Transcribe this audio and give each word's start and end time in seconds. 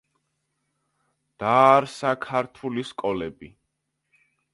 დააარსა 1.43 2.13
ქართული 2.23 2.85
სკოლები. 2.93 3.51